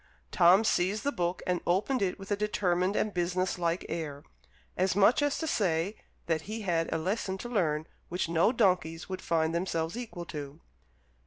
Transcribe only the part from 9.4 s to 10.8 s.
themselves equal to.